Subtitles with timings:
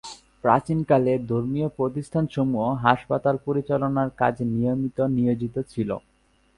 [0.43, 5.89] প্রাচীনকালে ধর্মীয় প্রতিষ্ঠানসমূহ হাসপাতাল পরিচালনার কাজে নিয়মিত নিয়োজিত থাকতেন।